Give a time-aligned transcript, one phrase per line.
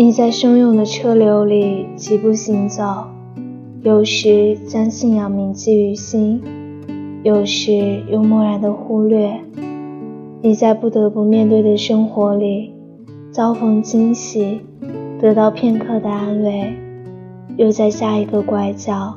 [0.00, 2.84] 你在汹涌的车流里疾步行走，
[3.82, 6.40] 有时将信仰铭记于心，
[7.24, 9.40] 有时又漠然的忽略。
[10.40, 12.72] 你在不得不面对的生活里，
[13.32, 14.60] 遭逢惊喜，
[15.20, 16.72] 得到片刻的安慰，
[17.56, 19.16] 又在下一个拐角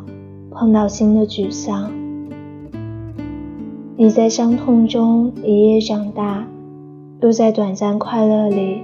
[0.50, 1.92] 碰到新的沮丧。
[3.96, 6.48] 你在伤痛中一夜长大，
[7.22, 8.82] 又在短暂快乐里。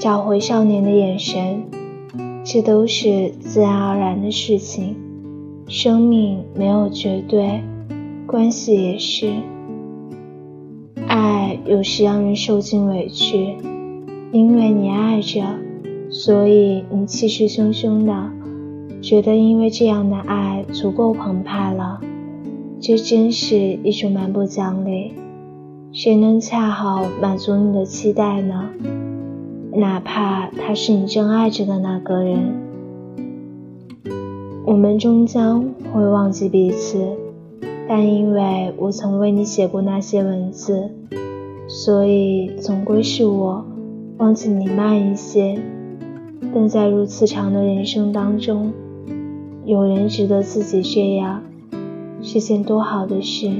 [0.00, 1.62] 找回少年的眼神，
[2.42, 4.96] 这都是自然而然的事情。
[5.68, 7.60] 生命没有绝对，
[8.26, 9.30] 关系也是。
[11.06, 13.58] 爱有时让人受尽委屈，
[14.32, 15.44] 因为你爱着，
[16.08, 18.30] 所以你气势汹汹的，
[19.02, 22.00] 觉得因为这样的爱足够澎湃了。
[22.80, 25.12] 这真是一种蛮不讲理。
[25.92, 28.70] 谁能恰好满足你的期待呢？
[29.72, 32.54] 哪怕他是你真爱着的那个人，
[34.66, 36.98] 我们终将会忘记彼此。
[37.88, 40.90] 但因为我曾为你写过那些文字，
[41.68, 43.64] 所以总归是我
[44.18, 45.58] 忘记你慢一些。
[46.52, 48.72] 但在如此长的人生当中，
[49.64, 51.42] 有人值得自己这样，
[52.22, 53.50] 是件多好的事。